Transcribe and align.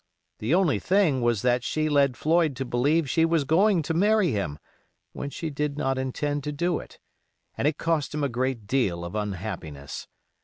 The 0.39 0.55
only 0.55 0.79
thing 0.79 1.21
was 1.21 1.43
that 1.43 1.63
she 1.63 1.87
led 1.87 2.17
Floyd 2.17 2.55
to 2.55 2.65
believe 2.65 3.07
she 3.07 3.23
was 3.23 3.43
going 3.43 3.83
to 3.83 3.93
marry 3.93 4.31
him 4.31 4.57
when 5.13 5.29
she 5.29 5.51
did 5.51 5.77
not 5.77 5.99
intend 5.99 6.43
to 6.45 6.51
do 6.51 6.79
it, 6.79 6.97
and 7.55 7.67
it 7.67 7.77
cost 7.77 8.11
him 8.11 8.23
a 8.23 8.27
great 8.27 8.65
deal 8.65 9.05
of 9.05 9.13
unhappiness. 9.13 10.07